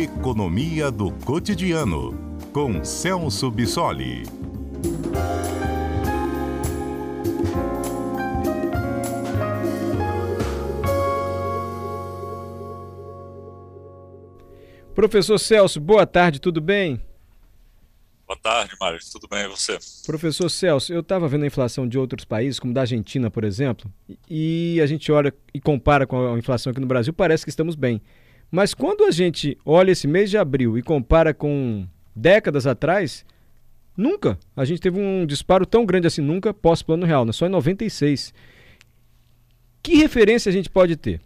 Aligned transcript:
Economia 0.00 0.92
do 0.92 1.10
Cotidiano, 1.10 2.14
com 2.52 2.84
Celso 2.84 3.50
Bissoli. 3.50 4.22
Professor 14.94 15.36
Celso, 15.36 15.80
boa 15.80 16.06
tarde, 16.06 16.40
tudo 16.40 16.60
bem? 16.60 17.02
Boa 18.24 18.38
tarde, 18.40 18.76
Mário. 18.80 19.00
Tudo 19.10 19.26
bem 19.26 19.46
e 19.46 19.48
você? 19.48 19.80
Professor 20.06 20.48
Celso, 20.48 20.92
eu 20.92 21.00
estava 21.00 21.26
vendo 21.26 21.42
a 21.42 21.48
inflação 21.48 21.88
de 21.88 21.98
outros 21.98 22.24
países, 22.24 22.60
como 22.60 22.72
da 22.72 22.82
Argentina, 22.82 23.32
por 23.32 23.42
exemplo, 23.42 23.92
e 24.30 24.80
a 24.80 24.86
gente 24.86 25.10
olha 25.10 25.34
e 25.52 25.60
compara 25.60 26.06
com 26.06 26.34
a 26.34 26.38
inflação 26.38 26.70
aqui 26.70 26.80
no 26.80 26.86
Brasil, 26.86 27.12
parece 27.12 27.42
que 27.42 27.50
estamos 27.50 27.74
bem. 27.74 28.00
Mas 28.50 28.72
quando 28.72 29.04
a 29.04 29.10
gente 29.10 29.58
olha 29.64 29.90
esse 29.90 30.06
mês 30.06 30.30
de 30.30 30.38
abril 30.38 30.78
e 30.78 30.82
compara 30.82 31.34
com 31.34 31.86
décadas 32.14 32.66
atrás, 32.66 33.24
nunca 33.96 34.38
a 34.56 34.64
gente 34.64 34.80
teve 34.80 34.98
um 34.98 35.26
disparo 35.26 35.66
tão 35.66 35.84
grande 35.84 36.06
assim, 36.06 36.22
nunca 36.22 36.54
pós-plano 36.54 37.04
real, 37.04 37.24
né? 37.24 37.32
só 37.32 37.46
em 37.46 37.50
96. 37.50 38.32
Que 39.82 39.96
referência 39.96 40.50
a 40.50 40.52
gente 40.52 40.70
pode 40.70 40.96
ter? 40.96 41.20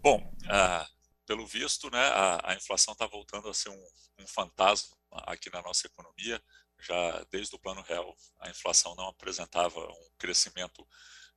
Bom, 0.00 0.18
uh, 0.44 0.86
pelo 1.26 1.46
visto, 1.46 1.90
né, 1.90 2.00
a, 2.00 2.52
a 2.52 2.54
inflação 2.54 2.92
está 2.92 3.06
voltando 3.06 3.48
a 3.48 3.54
ser 3.54 3.68
um, 3.70 3.86
um 4.18 4.26
fantasma 4.26 4.96
aqui 5.26 5.50
na 5.52 5.62
nossa 5.62 5.86
economia. 5.86 6.42
Já 6.80 7.24
desde 7.30 7.54
o 7.54 7.58
Plano 7.58 7.80
Real, 7.82 8.16
a 8.40 8.50
inflação 8.50 8.94
não 8.96 9.06
apresentava 9.08 9.78
um 9.78 10.10
crescimento 10.18 10.86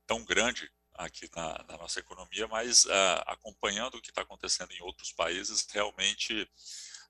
tão 0.04 0.24
grande 0.24 0.68
aqui 0.98 1.28
na, 1.34 1.64
na 1.68 1.76
nossa 1.78 2.00
economia, 2.00 2.46
mas 2.48 2.84
uh, 2.84 3.22
acompanhando 3.26 3.96
o 3.96 4.02
que 4.02 4.10
está 4.10 4.22
acontecendo 4.22 4.72
em 4.72 4.82
outros 4.82 5.12
países, 5.12 5.66
realmente 5.70 6.48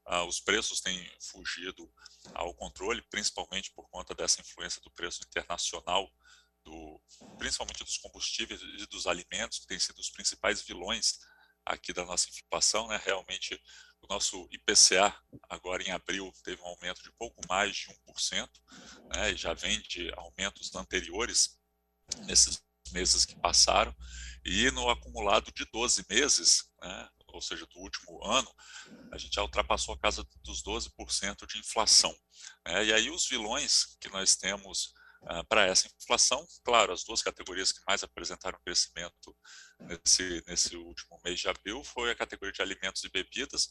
uh, 0.06 0.25
os 0.27 0.41
preços 0.41 0.81
têm 0.81 1.11
fugido 1.20 1.91
ao 2.34 2.55
controle, 2.55 3.03
principalmente 3.03 3.70
por 3.73 3.89
conta 3.89 4.15
dessa 4.15 4.41
influência 4.41 4.81
do 4.83 4.91
preço 4.91 5.23
internacional, 5.27 6.11
do, 6.65 7.01
principalmente 7.39 7.84
dos 7.84 7.98
combustíveis 7.98 8.61
e 8.61 8.87
dos 8.87 9.06
alimentos, 9.06 9.59
que 9.61 9.67
têm 9.67 9.78
sido 9.78 9.98
os 9.98 10.11
principais 10.11 10.62
vilões 10.62 11.21
aqui 11.65 11.93
da 11.93 12.05
nossa 12.05 12.28
inflação, 12.28 12.87
né? 12.89 13.00
Realmente 13.05 13.61
o 14.00 14.06
nosso 14.09 14.48
IPCA 14.53 15.15
agora 15.48 15.83
em 15.83 15.91
abril 15.91 16.33
teve 16.45 16.62
um 16.62 16.67
aumento 16.67 17.03
de 17.03 17.11
pouco 17.12 17.41
mais 17.48 17.77
de 17.77 17.89
1%, 17.89 18.48
né? 19.15 19.33
E 19.33 19.37
já 19.37 19.53
vem 19.53 19.81
de 19.81 20.12
aumentos 20.17 20.75
anteriores 20.75 21.59
nesses 22.25 22.66
meses 22.92 23.25
que 23.25 23.39
passaram 23.41 23.95
e 24.45 24.70
no 24.70 24.89
acumulado 24.89 25.51
de 25.53 25.65
12 25.73 26.05
meses, 26.09 26.65
né? 26.81 27.09
ou 27.28 27.43
seja, 27.43 27.67
do 27.67 27.81
último 27.81 28.25
ano, 28.25 28.48
a 29.12 29.19
gente 29.19 29.34
já 29.34 29.43
ultrapassou 29.43 29.95
a 29.95 29.98
casa 29.98 30.27
dos 30.43 30.62
12% 30.62 31.47
de 31.47 31.59
inflação. 31.59 32.17
Né? 32.65 32.87
E 32.87 32.93
aí 32.93 33.11
os 33.11 33.27
vilões 33.27 33.97
que 34.01 34.09
nós 34.09 34.37
temos 34.37 34.95
uh, 35.23 35.45
para 35.48 35.67
essa 35.67 35.89
inflação, 36.01 36.47
claro, 36.65 36.93
as 36.93 37.05
duas 37.05 37.23
categorias 37.23 37.73
que 37.73 37.81
mais 37.87 38.03
apresentaram 38.03 38.59
crescimento 38.65 39.37
nesse, 39.81 40.43
nesse 40.47 40.77
último 40.77 41.21
mês 41.25 41.41
de 41.41 41.48
abril 41.48 41.83
foi 41.83 42.11
a 42.11 42.17
categoria 42.17 42.53
de 42.53 42.62
alimentos 42.62 43.03
e 43.05 43.11
bebidas. 43.11 43.69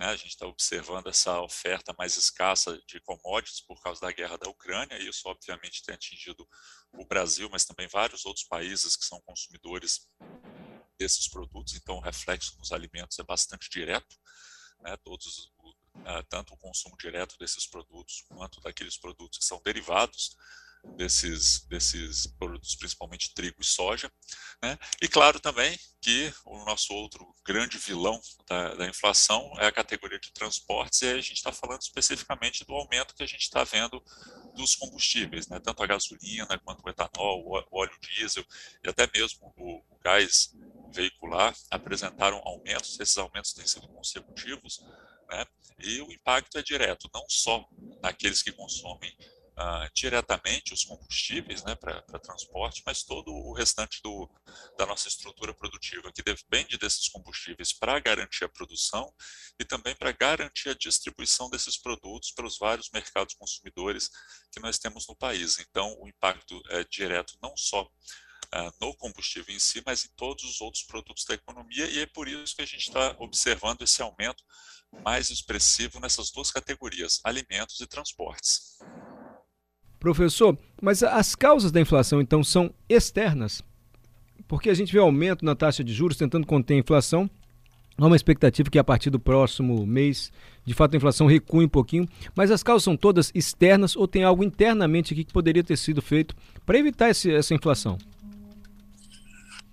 Né? 0.00 0.06
A 0.06 0.16
gente 0.16 0.30
está 0.30 0.46
observando 0.46 1.08
essa 1.08 1.42
oferta 1.42 1.94
mais 1.98 2.16
escassa 2.16 2.80
de 2.86 2.98
commodities 3.00 3.60
por 3.60 3.82
causa 3.82 4.00
da 4.00 4.10
guerra 4.10 4.38
da 4.38 4.48
Ucrânia, 4.48 4.98
e 4.98 5.06
isso 5.06 5.28
obviamente 5.28 5.82
tem 5.82 5.94
atingido 5.94 6.48
o 6.94 7.04
Brasil, 7.04 7.50
mas 7.52 7.66
também 7.66 7.86
vários 7.86 8.24
outros 8.24 8.46
países 8.46 8.96
que 8.96 9.04
são 9.04 9.20
consumidores 9.20 10.08
desses 10.98 11.28
produtos, 11.28 11.74
então 11.74 11.96
o 11.96 12.00
reflexo 12.00 12.58
nos 12.58 12.72
alimentos 12.72 13.18
é 13.18 13.22
bastante 13.22 13.68
direto, 13.68 14.16
né? 14.80 14.96
todos, 15.04 15.52
tanto 16.30 16.54
o 16.54 16.56
consumo 16.56 16.96
direto 16.96 17.36
desses 17.38 17.66
produtos 17.66 18.24
quanto 18.28 18.58
daqueles 18.62 18.96
produtos 18.96 19.38
que 19.38 19.44
são 19.44 19.60
derivados 19.62 20.34
desses, 20.96 21.64
desses 21.66 22.26
produtos, 22.26 22.74
principalmente 22.74 23.34
trigo 23.34 23.60
e 23.60 23.64
soja. 23.64 24.10
Né? 24.62 24.78
E 25.00 25.08
claro 25.08 25.40
também 25.40 25.78
que 26.00 26.32
o 26.44 26.64
nosso 26.64 26.92
outro 26.94 27.34
grande 27.44 27.78
vilão 27.78 28.20
da, 28.48 28.74
da 28.74 28.88
inflação 28.88 29.52
é 29.58 29.66
a 29.66 29.72
categoria 29.72 30.18
de 30.18 30.32
transportes, 30.32 31.02
e 31.02 31.06
aí 31.06 31.18
a 31.18 31.22
gente 31.22 31.36
está 31.36 31.52
falando 31.52 31.80
especificamente 31.82 32.64
do 32.64 32.74
aumento 32.74 33.14
que 33.14 33.22
a 33.22 33.26
gente 33.26 33.42
está 33.42 33.64
vendo 33.64 34.02
dos 34.54 34.74
combustíveis, 34.74 35.48
né? 35.48 35.60
tanto 35.60 35.82
a 35.82 35.86
gasolina 35.86 36.58
quanto 36.58 36.84
o 36.84 36.90
etanol, 36.90 37.44
o 37.46 37.78
óleo 37.78 37.98
diesel 38.00 38.44
e 38.84 38.88
até 38.88 39.08
mesmo 39.14 39.52
o, 39.56 39.78
o 39.78 39.98
gás 40.02 40.54
veicular 40.92 41.54
apresentaram 41.70 42.40
aumentos, 42.44 42.98
esses 42.98 43.16
aumentos 43.16 43.52
têm 43.52 43.66
sido 43.66 43.88
consecutivos, 43.88 44.80
né? 45.28 45.46
e 45.78 46.00
o 46.00 46.12
impacto 46.12 46.58
é 46.58 46.62
direto, 46.62 47.08
não 47.14 47.24
só 47.28 47.66
naqueles 48.02 48.42
que 48.42 48.52
consomem 48.52 49.14
uh, 49.60 49.90
diretamente 49.94 50.72
os 50.72 50.84
combustíveis 50.84 51.62
né, 51.62 51.74
para 51.74 52.02
transporte, 52.18 52.82
mas 52.86 53.02
todo 53.02 53.30
o 53.30 53.52
restante 53.52 54.00
do, 54.02 54.28
da 54.78 54.86
nossa 54.86 55.08
estrutura 55.08 55.52
produtiva, 55.52 56.10
que 56.12 56.22
depende 56.22 56.78
desses 56.78 57.08
combustíveis 57.08 57.72
para 57.72 58.00
garantir 58.00 58.44
a 58.44 58.48
produção 58.48 59.12
e 59.58 59.64
também 59.64 59.94
para 59.94 60.12
garantir 60.12 60.70
a 60.70 60.74
distribuição 60.74 61.50
desses 61.50 61.76
produtos 61.76 62.32
para 62.32 62.46
os 62.46 62.58
vários 62.58 62.90
mercados 62.90 63.34
consumidores 63.34 64.08
que 64.50 64.60
nós 64.60 64.78
temos 64.78 65.06
no 65.06 65.14
país. 65.14 65.58
Então, 65.58 65.94
o 66.00 66.08
impacto 66.08 66.60
é 66.70 66.84
direto 66.84 67.36
não 67.42 67.54
só 67.56 67.88
Uh, 68.52 68.72
no 68.80 68.92
combustível 68.96 69.54
em 69.54 69.60
si, 69.60 69.80
mas 69.86 70.04
em 70.04 70.08
todos 70.16 70.42
os 70.42 70.60
outros 70.60 70.82
produtos 70.82 71.24
da 71.24 71.34
economia, 71.34 71.86
e 71.86 72.00
é 72.00 72.06
por 72.06 72.26
isso 72.26 72.56
que 72.56 72.62
a 72.62 72.66
gente 72.66 72.88
está 72.88 73.14
observando 73.20 73.82
esse 73.82 74.02
aumento 74.02 74.42
mais 75.04 75.30
expressivo 75.30 76.00
nessas 76.00 76.32
duas 76.32 76.50
categorias, 76.50 77.20
alimentos 77.22 77.80
e 77.80 77.86
transportes. 77.86 78.76
Professor, 80.00 80.58
mas 80.80 81.02
as 81.02 81.34
causas 81.34 81.70
da 81.70 81.78
inflação 81.78 82.22
então 82.22 82.42
são 82.42 82.72
externas? 82.88 83.62
Porque 84.48 84.70
a 84.70 84.74
gente 84.74 84.90
vê 84.90 84.98
aumento 84.98 85.44
na 85.44 85.54
taxa 85.54 85.84
de 85.84 85.92
juros 85.92 86.16
tentando 86.16 86.46
conter 86.46 86.74
a 86.74 86.78
inflação. 86.78 87.30
Há 87.98 88.06
uma 88.06 88.16
expectativa 88.16 88.70
que 88.70 88.78
a 88.78 88.82
partir 88.82 89.10
do 89.10 89.20
próximo 89.20 89.86
mês, 89.86 90.32
de 90.64 90.72
fato, 90.72 90.94
a 90.94 90.96
inflação 90.96 91.26
recue 91.26 91.66
um 91.66 91.68
pouquinho. 91.68 92.08
Mas 92.34 92.50
as 92.50 92.62
causas 92.62 92.82
são 92.82 92.96
todas 92.96 93.30
externas 93.34 93.94
ou 93.94 94.08
tem 94.08 94.24
algo 94.24 94.42
internamente 94.42 95.12
aqui 95.12 95.22
que 95.22 95.34
poderia 95.34 95.62
ter 95.62 95.76
sido 95.76 96.00
feito 96.00 96.34
para 96.64 96.78
evitar 96.78 97.10
esse, 97.10 97.30
essa 97.30 97.54
inflação? 97.54 97.98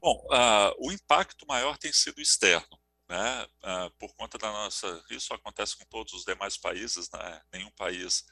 Bom, 0.02 0.28
uh, 0.30 0.76
o 0.86 0.92
impacto 0.92 1.48
maior 1.48 1.78
tem 1.78 1.94
sido 1.94 2.20
externo. 2.20 2.78
Né? 3.10 3.48
Uh, 3.64 3.90
por 3.98 4.14
conta 4.18 4.38
da 4.38 4.52
nossa. 4.52 5.02
Isso 5.10 5.34
acontece 5.34 5.78
com 5.78 5.86
todos 5.86 6.12
os 6.12 6.26
demais 6.26 6.58
países, 6.58 7.10
né? 7.14 7.42
nenhum 7.54 7.72
país 7.72 8.26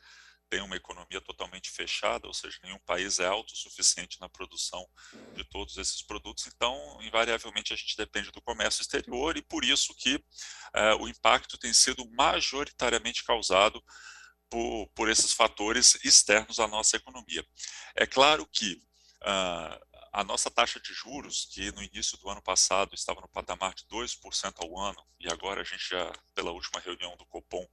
tem 0.49 0.61
uma 0.61 0.75
economia 0.75 1.19
totalmente 1.21 1.71
fechada, 1.71 2.27
ou 2.27 2.33
seja, 2.33 2.59
nenhum 2.63 2.79
país 2.79 3.19
é 3.19 3.25
autossuficiente 3.25 4.19
na 4.19 4.29
produção 4.29 4.87
de 5.33 5.43
todos 5.43 5.77
esses 5.77 6.01
produtos, 6.01 6.47
então, 6.47 6.97
invariavelmente, 7.01 7.73
a 7.73 7.75
gente 7.75 7.97
depende 7.97 8.31
do 8.31 8.41
comércio 8.41 8.81
exterior 8.81 9.37
e 9.37 9.41
por 9.41 9.63
isso 9.63 9.93
que 9.95 10.23
é, 10.73 10.93
o 10.95 11.07
impacto 11.07 11.57
tem 11.57 11.73
sido 11.73 12.09
majoritariamente 12.11 13.23
causado 13.23 13.83
por, 14.49 14.87
por, 14.95 15.09
esses 15.09 15.33
fatores 15.33 15.97
externos 16.03 16.59
à 16.59 16.67
nossa 16.67 16.95
economia. 16.95 17.45
É 17.95 18.05
claro 18.05 18.45
que 18.45 18.73
uh, 19.23 19.85
a 20.15 20.23
nossa 20.23 20.49
taxa 20.49 20.79
de 20.79 20.93
juros, 20.93 21.45
que 21.51 21.73
no 21.73 21.83
início 21.83 22.17
do 22.19 22.29
ano 22.29 22.41
passado 22.41 22.95
estava 22.95 23.19
no 23.19 23.27
patamar 23.27 23.73
de 23.73 23.83
2% 23.87 24.53
ao 24.59 24.79
ano, 24.79 25.05
e 25.19 25.27
agora 25.27 25.59
a 25.59 25.63
gente 25.63 25.89
já, 25.89 26.09
pela 26.33 26.51
última 26.51 26.79
reunião 26.79 27.17
do 27.17 27.25
Copom, 27.25 27.67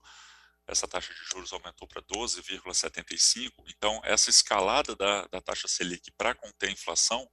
essa 0.67 0.87
taxa 0.87 1.13
de 1.13 1.23
juros 1.31 1.53
aumentou 1.53 1.87
para 1.87 2.01
12,75%. 2.01 3.51
Então, 3.67 4.01
essa 4.03 4.29
escalada 4.29 4.95
da, 4.95 5.27
da 5.27 5.41
taxa 5.41 5.67
Selic 5.67 6.11
para 6.17 6.33
conter 6.35 6.69
a 6.69 6.71
inflação 6.71 7.29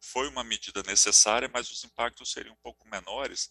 foi 0.00 0.28
uma 0.28 0.42
medida 0.42 0.82
necessária, 0.82 1.50
mas 1.52 1.70
os 1.70 1.84
impactos 1.84 2.32
seriam 2.32 2.54
um 2.54 2.62
pouco 2.62 2.88
menores 2.88 3.50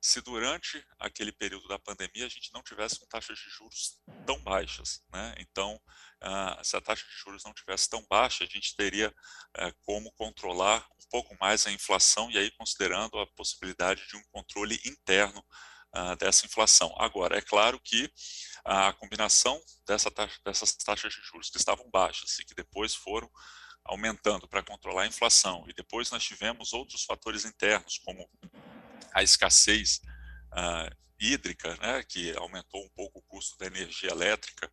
se 0.00 0.20
durante 0.20 0.84
aquele 0.98 1.32
período 1.32 1.66
da 1.66 1.78
pandemia 1.78 2.26
a 2.26 2.28
gente 2.28 2.52
não 2.52 2.62
tivesse 2.62 2.98
com 2.98 3.06
taxas 3.06 3.38
de 3.38 3.50
juros 3.50 3.98
tão 4.24 4.40
baixas. 4.40 5.02
Né? 5.12 5.34
Então, 5.38 5.80
uh, 6.22 6.64
se 6.64 6.76
a 6.76 6.80
taxa 6.80 7.04
de 7.04 7.16
juros 7.16 7.42
não 7.44 7.52
tivesse 7.52 7.88
tão 7.88 8.06
baixa, 8.08 8.44
a 8.44 8.46
gente 8.46 8.76
teria 8.76 9.08
uh, 9.10 9.74
como 9.82 10.12
controlar 10.12 10.86
um 11.02 11.08
pouco 11.10 11.36
mais 11.40 11.66
a 11.66 11.72
inflação, 11.72 12.30
e 12.30 12.38
aí 12.38 12.50
considerando 12.52 13.18
a 13.18 13.26
possibilidade 13.28 14.06
de 14.06 14.16
um 14.16 14.22
controle 14.30 14.80
interno 14.84 15.44
uh, 15.96 16.16
dessa 16.16 16.44
inflação. 16.44 16.94
Agora, 16.98 17.38
é 17.38 17.40
claro 17.40 17.80
que 17.80 18.12
a 18.64 18.92
combinação 18.92 19.60
dessa 19.86 20.10
taxa, 20.10 20.38
dessas 20.44 20.72
taxas 20.74 21.14
de 21.14 21.22
juros 21.22 21.48
que 21.48 21.56
estavam 21.56 21.88
baixas 21.90 22.38
e 22.38 22.44
que 22.44 22.54
depois 22.54 22.94
foram 22.94 23.30
aumentando 23.84 24.48
para 24.48 24.64
controlar 24.64 25.02
a 25.02 25.06
inflação, 25.06 25.64
e 25.68 25.72
depois 25.72 26.10
nós 26.10 26.24
tivemos 26.24 26.72
outros 26.72 27.04
fatores 27.04 27.44
internos, 27.44 27.98
como 27.98 28.28
a 29.14 29.22
escassez 29.22 30.00
uh, 30.52 30.96
hídrica, 31.20 31.76
né, 31.76 32.02
que 32.02 32.36
aumentou 32.36 32.84
um 32.84 32.90
pouco 32.90 33.20
o 33.20 33.22
custo 33.22 33.56
da 33.58 33.66
energia 33.66 34.10
elétrica, 34.10 34.70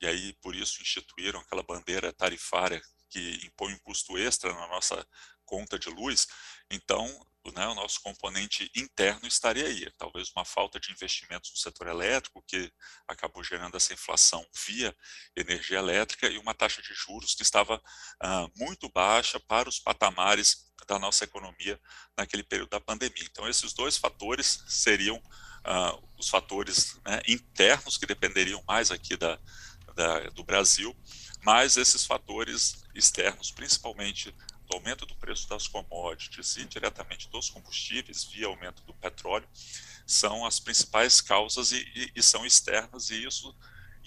e 0.00 0.06
aí 0.06 0.34
por 0.42 0.54
isso 0.54 0.82
instituíram 0.82 1.40
aquela 1.40 1.62
bandeira 1.62 2.12
tarifária 2.12 2.82
que 3.08 3.40
impõe 3.44 3.72
um 3.72 3.78
custo 3.78 4.16
extra 4.18 4.52
na 4.52 4.68
nossa 4.68 5.06
conta 5.50 5.76
de 5.76 5.90
luz, 5.90 6.28
então 6.70 7.04
né, 7.52 7.66
o 7.66 7.74
nosso 7.74 8.00
componente 8.00 8.70
interno 8.76 9.26
estaria 9.26 9.66
aí. 9.66 9.90
Talvez 9.98 10.30
uma 10.30 10.44
falta 10.44 10.78
de 10.78 10.92
investimentos 10.92 11.50
no 11.50 11.56
setor 11.56 11.88
elétrico, 11.88 12.44
que 12.46 12.72
acabou 13.08 13.42
gerando 13.42 13.76
essa 13.76 13.92
inflação 13.92 14.46
via 14.66 14.94
energia 15.34 15.78
elétrica, 15.78 16.28
e 16.28 16.38
uma 16.38 16.54
taxa 16.54 16.80
de 16.80 16.94
juros 16.94 17.34
que 17.34 17.42
estava 17.42 17.82
ah, 18.20 18.46
muito 18.56 18.88
baixa 18.90 19.40
para 19.40 19.68
os 19.68 19.80
patamares 19.80 20.70
da 20.86 20.98
nossa 20.98 21.24
economia 21.24 21.80
naquele 22.16 22.44
período 22.44 22.70
da 22.70 22.80
pandemia. 22.80 23.26
Então, 23.28 23.48
esses 23.48 23.72
dois 23.72 23.96
fatores 23.96 24.62
seriam 24.68 25.20
ah, 25.64 25.98
os 26.16 26.28
fatores 26.28 27.00
né, 27.04 27.20
internos 27.26 27.96
que 27.96 28.06
dependeriam 28.06 28.62
mais 28.68 28.92
aqui 28.92 29.16
da, 29.16 29.40
da, 29.96 30.20
do 30.30 30.44
Brasil, 30.44 30.96
mas 31.42 31.76
esses 31.76 32.04
fatores 32.04 32.84
externos, 32.94 33.50
principalmente 33.50 34.34
do 34.70 34.76
aumento 34.76 35.04
do 35.04 35.16
preço 35.16 35.48
das 35.48 35.66
commodities 35.66 36.56
e 36.56 36.64
diretamente 36.64 37.28
dos 37.28 37.50
combustíveis 37.50 38.24
via 38.24 38.46
aumento 38.46 38.82
do 38.84 38.94
petróleo 38.94 39.48
são 40.06 40.46
as 40.46 40.60
principais 40.60 41.20
causas 41.20 41.72
e, 41.72 41.78
e, 41.94 42.12
e 42.14 42.22
são 42.22 42.46
externas 42.46 43.10
e 43.10 43.24
isso 43.24 43.54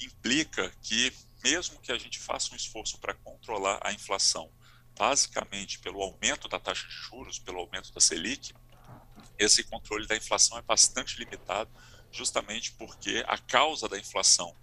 implica 0.02 0.72
que 0.82 1.14
mesmo 1.44 1.80
que 1.82 1.92
a 1.92 1.98
gente 1.98 2.18
faça 2.18 2.54
um 2.54 2.56
esforço 2.56 2.98
para 2.98 3.14
controlar 3.14 3.78
a 3.84 3.92
inflação, 3.92 4.50
basicamente 4.98 5.80
pelo 5.80 6.02
aumento 6.02 6.48
da 6.48 6.58
taxa 6.58 6.88
de 6.88 6.94
juros, 6.94 7.38
pelo 7.38 7.60
aumento 7.60 7.92
da 7.92 8.00
Selic, 8.00 8.54
esse 9.38 9.64
controle 9.66 10.08
da 10.08 10.16
inflação 10.16 10.58
é 10.58 10.62
bastante 10.62 11.20
limitado, 11.20 11.70
justamente 12.10 12.72
porque 12.74 13.26
a 13.28 13.38
causa 13.38 13.90
da 13.90 14.00
inflação 14.00 14.56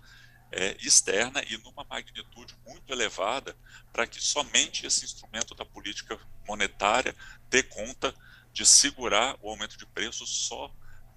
é, 0.52 0.76
externa 0.80 1.42
e 1.48 1.56
numa 1.58 1.84
magnitude 1.84 2.56
muito 2.66 2.92
elevada 2.92 3.56
para 3.92 4.06
que 4.06 4.20
somente 4.20 4.86
esse 4.86 5.04
instrumento 5.04 5.54
da 5.54 5.64
política 5.64 6.18
monetária 6.46 7.14
dê 7.48 7.62
conta 7.62 8.14
de 8.52 8.66
segurar 8.66 9.36
o 9.40 9.48
aumento 9.48 9.76
de 9.76 9.86
preços 9.86 10.28
só 10.28 10.72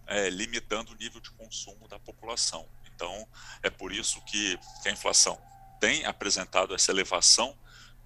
é, 0.06 0.30
limitando 0.30 0.92
o 0.92 0.96
nível 0.96 1.20
de 1.20 1.32
consumo 1.32 1.88
da 1.88 2.00
população. 2.00 2.68
Então, 2.94 3.28
é 3.62 3.70
por 3.70 3.92
isso 3.92 4.22
que, 4.26 4.58
que 4.82 4.90
a 4.90 4.92
inflação 4.92 5.42
tem 5.80 6.06
apresentado 6.06 6.76
essa 6.76 6.92
elevação 6.92 7.58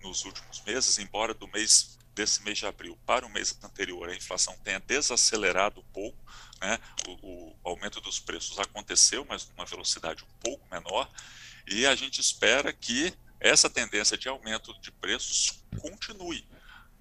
nos 0.01 0.23
últimos 0.23 0.61
meses, 0.61 0.97
embora 0.97 1.33
do 1.33 1.47
mês 1.47 1.96
desse 2.17 2.41
mês 2.41 2.57
de 2.57 2.65
abril 2.65 2.97
para 3.05 3.25
o 3.25 3.29
mês 3.29 3.55
anterior 3.63 4.09
a 4.09 4.15
inflação 4.15 4.57
tenha 4.63 4.79
desacelerado 4.79 5.79
um 5.79 5.93
pouco, 5.93 6.17
né? 6.59 6.79
o, 7.07 7.51
o 7.53 7.55
aumento 7.63 8.01
dos 8.01 8.19
preços 8.19 8.57
aconteceu, 8.57 9.23
mas 9.29 9.47
numa 9.49 9.65
velocidade 9.65 10.23
um 10.23 10.39
pouco 10.41 10.67
menor, 10.71 11.07
e 11.67 11.85
a 11.85 11.95
gente 11.95 12.19
espera 12.19 12.73
que 12.73 13.13
essa 13.39 13.69
tendência 13.69 14.17
de 14.17 14.27
aumento 14.27 14.73
de 14.81 14.91
preços 14.91 15.63
continue 15.79 16.43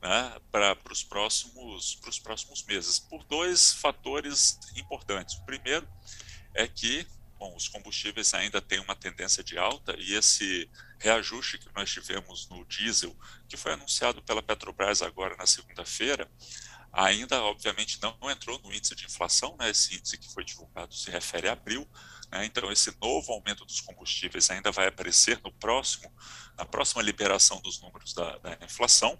né, 0.02 0.38
para 0.52 0.76
os 0.90 1.02
próximos, 1.02 1.98
próximos 2.22 2.62
meses, 2.64 2.98
por 2.98 3.24
dois 3.24 3.72
fatores 3.72 4.58
importantes. 4.76 5.36
O 5.36 5.46
primeiro 5.46 5.88
é 6.52 6.68
que 6.68 7.06
bom, 7.38 7.54
os 7.54 7.68
combustíveis 7.68 8.34
ainda 8.34 8.60
têm 8.60 8.80
uma 8.80 8.96
tendência 8.96 9.42
de 9.42 9.58
alta 9.58 9.94
e 9.98 10.14
esse 10.14 10.70
reajuste 10.98 11.58
que 11.58 11.68
nós 11.74 11.90
tivemos 11.90 12.48
no 12.48 12.64
diesel, 12.64 13.16
que 13.48 13.56
foi 13.56 13.72
anunciado 13.72 14.22
pela 14.22 14.42
Petrobras 14.42 15.02
agora 15.02 15.36
na 15.36 15.46
segunda-feira, 15.46 16.30
ainda, 16.92 17.42
obviamente, 17.42 18.00
não 18.00 18.30
entrou 18.30 18.58
no 18.60 18.72
índice 18.72 18.94
de 18.94 19.04
inflação, 19.04 19.54
né? 19.58 19.70
esse 19.70 19.94
índice 19.94 20.16
que 20.16 20.32
foi 20.32 20.44
divulgado 20.44 20.94
se 20.94 21.10
refere 21.10 21.48
a 21.48 21.52
abril, 21.52 21.86
né? 22.32 22.46
então 22.46 22.72
esse 22.72 22.96
novo 23.00 23.32
aumento 23.32 23.66
dos 23.66 23.82
combustíveis 23.82 24.50
ainda 24.50 24.72
vai 24.72 24.86
aparecer 24.86 25.38
no 25.44 25.52
próximo, 25.52 26.10
na 26.56 26.64
próxima 26.64 27.02
liberação 27.02 27.60
dos 27.60 27.80
números 27.80 28.14
da, 28.14 28.38
da 28.38 28.58
inflação, 28.64 29.18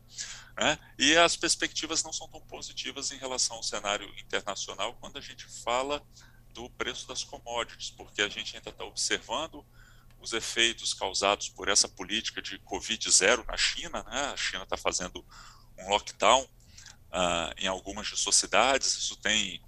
né? 0.56 0.78
e 0.98 1.16
as 1.16 1.36
perspectivas 1.36 2.02
não 2.02 2.12
são 2.12 2.28
tão 2.28 2.40
positivas 2.40 3.12
em 3.12 3.18
relação 3.18 3.56
ao 3.56 3.62
cenário 3.62 4.10
internacional 4.18 4.94
quando 4.94 5.18
a 5.18 5.20
gente 5.20 5.46
fala 5.62 6.02
do 6.56 6.70
preço 6.70 7.06
das 7.06 7.22
commodities, 7.22 7.90
porque 7.90 8.22
a 8.22 8.28
gente 8.28 8.56
ainda 8.56 8.70
está 8.70 8.84
observando 8.84 9.64
os 10.18 10.32
efeitos 10.32 10.94
causados 10.94 11.50
por 11.50 11.68
essa 11.68 11.86
política 11.86 12.40
de 12.40 12.58
Covid 12.60 13.10
zero 13.10 13.44
na 13.46 13.56
China, 13.56 14.02
né? 14.04 14.32
a 14.32 14.36
China 14.36 14.62
está 14.62 14.76
fazendo 14.76 15.24
um 15.78 15.88
lockdown 15.90 16.42
uh, 16.42 17.54
em 17.58 17.66
algumas 17.66 18.06
de 18.08 18.16
suas 18.16 18.34
cidades, 18.34 18.96
isso 18.96 19.16
tem 19.16 19.62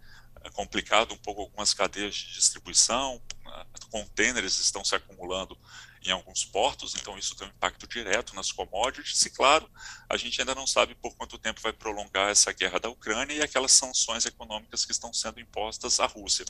uh, 0.44 0.50
complicado 0.52 1.12
um 1.12 1.18
pouco 1.18 1.42
algumas 1.42 1.74
cadeias 1.74 2.14
de 2.14 2.32
distribuição, 2.32 3.16
uh, 3.16 3.88
contêineres 3.90 4.58
estão 4.58 4.82
se 4.82 4.94
acumulando 4.94 5.56
em 6.02 6.10
alguns 6.10 6.46
portos, 6.46 6.94
então 6.94 7.18
isso 7.18 7.36
tem 7.36 7.46
um 7.46 7.50
impacto 7.50 7.86
direto 7.86 8.34
nas 8.34 8.50
commodities, 8.50 9.26
e 9.26 9.30
claro, 9.30 9.70
a 10.08 10.16
gente 10.16 10.40
ainda 10.40 10.54
não 10.54 10.66
sabe 10.66 10.94
por 10.94 11.14
quanto 11.16 11.36
tempo 11.36 11.60
vai 11.60 11.72
prolongar 11.72 12.30
essa 12.30 12.50
guerra 12.52 12.78
da 12.78 12.88
Ucrânia 12.88 13.34
e 13.34 13.42
aquelas 13.42 13.72
sanções 13.72 14.24
econômicas 14.24 14.86
que 14.86 14.92
estão 14.92 15.12
sendo 15.12 15.38
impostas 15.38 16.00
à 16.00 16.06
Rússia. 16.06 16.46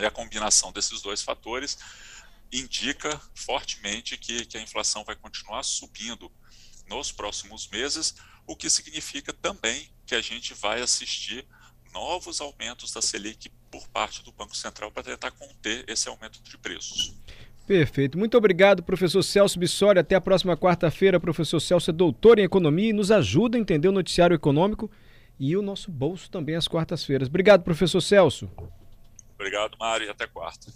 E 0.00 0.06
a 0.06 0.10
combinação 0.10 0.72
desses 0.72 1.02
dois 1.02 1.22
fatores 1.22 1.78
indica 2.52 3.20
fortemente 3.34 4.16
que, 4.16 4.44
que 4.44 4.58
a 4.58 4.62
inflação 4.62 5.04
vai 5.04 5.14
continuar 5.14 5.62
subindo 5.62 6.30
nos 6.88 7.12
próximos 7.12 7.68
meses, 7.68 8.14
o 8.46 8.56
que 8.56 8.68
significa 8.68 9.32
também 9.32 9.88
que 10.04 10.14
a 10.14 10.20
gente 10.20 10.54
vai 10.54 10.80
assistir 10.80 11.46
novos 11.92 12.40
aumentos 12.40 12.92
da 12.92 13.00
Selic 13.00 13.48
por 13.70 13.86
parte 13.88 14.24
do 14.24 14.32
Banco 14.32 14.56
Central 14.56 14.90
para 14.90 15.04
tentar 15.04 15.30
conter 15.30 15.84
esse 15.88 16.08
aumento 16.08 16.42
de 16.42 16.58
preços. 16.58 17.14
Perfeito. 17.66 18.18
Muito 18.18 18.36
obrigado, 18.36 18.82
professor 18.82 19.22
Celso 19.22 19.58
Bissoli. 19.58 20.00
Até 20.00 20.16
a 20.16 20.20
próxima 20.20 20.56
quarta-feira. 20.56 21.20
Professor 21.20 21.60
Celso 21.60 21.90
é 21.90 21.92
doutor 21.92 22.40
em 22.40 22.42
economia 22.42 22.90
e 22.90 22.92
nos 22.92 23.12
ajuda 23.12 23.56
a 23.56 23.60
entender 23.60 23.86
o 23.86 23.92
noticiário 23.92 24.34
econômico 24.34 24.90
e 25.38 25.56
o 25.56 25.62
nosso 25.62 25.90
bolso 25.90 26.28
também 26.28 26.56
às 26.56 26.66
quartas-feiras. 26.66 27.28
Obrigado, 27.28 27.62
professor 27.62 28.00
Celso. 28.00 28.50
Obrigado, 29.40 29.74
Mário, 29.78 30.06
e 30.06 30.10
até 30.10 30.26
quarta. 30.26 30.70